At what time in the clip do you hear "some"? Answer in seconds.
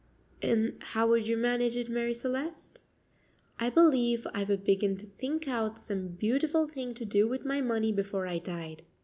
5.77-6.07